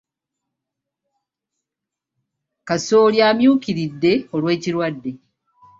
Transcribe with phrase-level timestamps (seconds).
[2.67, 5.11] Kasooli amyukiridde olw'ekirwadde.